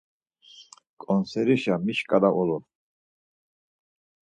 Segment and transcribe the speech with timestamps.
[1.01, 2.63] Ǩonserişa mi şkala ulur?